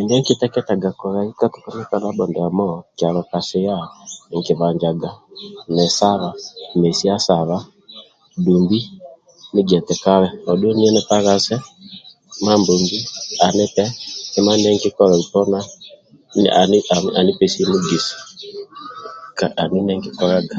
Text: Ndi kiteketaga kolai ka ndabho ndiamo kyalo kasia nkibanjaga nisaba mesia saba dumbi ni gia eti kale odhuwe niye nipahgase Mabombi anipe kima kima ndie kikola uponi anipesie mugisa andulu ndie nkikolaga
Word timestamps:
Ndi 0.00 0.14
kiteketaga 0.26 0.90
kolai 1.00 1.30
ka 1.88 1.96
ndabho 2.00 2.24
ndiamo 2.28 2.66
kyalo 2.96 3.20
kasia 3.30 3.76
nkibanjaga 4.36 5.10
nisaba 5.74 6.28
mesia 6.80 7.14
saba 7.28 7.56
dumbi 8.44 8.80
ni 9.52 9.60
gia 9.66 9.78
eti 9.80 9.94
kale 10.04 10.28
odhuwe 10.50 10.72
niye 10.74 10.90
nipahgase 10.92 11.56
Mabombi 12.44 12.98
anipe 13.46 13.84
kima 14.32 14.32
kima 14.32 14.52
ndie 14.56 14.82
kikola 14.82 15.14
uponi 15.22 15.58
anipesie 17.18 17.64
mugisa 17.72 18.16
andulu 19.60 19.82
ndie 19.84 19.96
nkikolaga 19.98 20.56